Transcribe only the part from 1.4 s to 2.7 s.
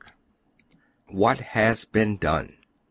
HAS BEEN DONE.